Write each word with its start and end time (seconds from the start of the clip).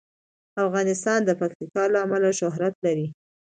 افغانستان 0.65 1.19
د 1.23 1.29
پکتیکا 1.39 1.83
له 1.93 1.97
امله 2.05 2.29
شهرت 2.39 2.73
لري. 2.85 3.07